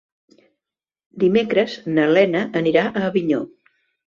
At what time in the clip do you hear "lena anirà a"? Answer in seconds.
2.15-3.05